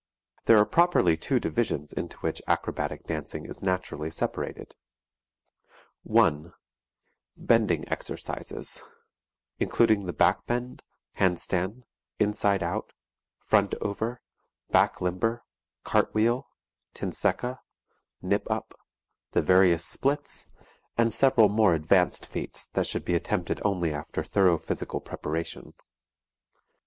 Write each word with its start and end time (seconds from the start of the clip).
There 0.45 0.57
are 0.57 0.65
properly 0.65 1.15
two 1.15 1.39
divisions 1.39 1.93
into 1.93 2.17
which 2.21 2.41
acrobatic 2.47 3.03
dancing 3.05 3.45
is 3.45 3.61
naturally 3.61 4.09
separated: 4.09 4.73
(1) 6.01 6.55
Bending 7.37 7.87
exercises; 7.87 8.81
including 9.59 10.07
the 10.07 10.11
back 10.13 10.43
bend, 10.47 10.81
hand 11.13 11.37
stand, 11.39 11.85
inside 12.17 12.63
out, 12.63 12.93
front 13.37 13.75
over, 13.79 14.21
back 14.71 15.01
limber, 15.01 15.43
cartwheel, 15.83 16.47
tinseca, 16.95 17.59
nip 18.23 18.49
up, 18.49 18.73
the 19.33 19.43
various 19.43 19.85
splits, 19.85 20.47
and 20.97 21.13
several 21.13 21.47
more 21.47 21.75
advanced 21.75 22.25
feats 22.25 22.65
that 22.73 22.87
should 22.87 23.05
be 23.05 23.13
attempted 23.13 23.61
only 23.63 23.93
after 23.93 24.23
thorough 24.23 24.57
physical 24.57 24.99
preparation. 24.99 25.75